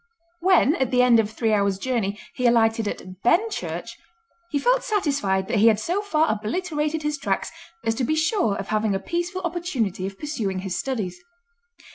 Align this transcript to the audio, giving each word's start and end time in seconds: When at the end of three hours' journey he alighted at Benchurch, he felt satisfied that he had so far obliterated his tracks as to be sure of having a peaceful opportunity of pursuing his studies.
When 0.39 0.73
at 0.77 0.89
the 0.89 1.03
end 1.03 1.19
of 1.19 1.29
three 1.29 1.53
hours' 1.53 1.77
journey 1.77 2.19
he 2.33 2.47
alighted 2.47 2.87
at 2.87 3.21
Benchurch, 3.21 3.99
he 4.49 4.57
felt 4.57 4.83
satisfied 4.83 5.47
that 5.47 5.59
he 5.59 5.67
had 5.67 5.79
so 5.79 6.01
far 6.01 6.31
obliterated 6.31 7.03
his 7.03 7.19
tracks 7.19 7.51
as 7.85 7.93
to 7.93 8.03
be 8.03 8.15
sure 8.15 8.55
of 8.57 8.69
having 8.69 8.95
a 8.95 8.99
peaceful 8.99 9.43
opportunity 9.43 10.07
of 10.07 10.17
pursuing 10.17 10.57
his 10.61 10.75
studies. 10.75 11.21